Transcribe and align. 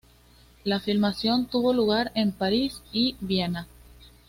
La 0.63 0.79
filmación 0.79 1.45
tuvo 1.45 1.73
lugar 1.73 2.11
en 2.15 2.31
París 2.31 2.81
y 2.91 3.17
Viena. 3.21 3.67